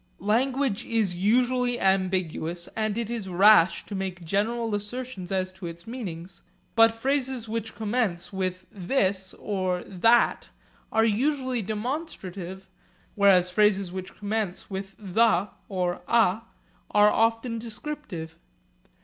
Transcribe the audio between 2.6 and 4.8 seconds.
and it is rash to make general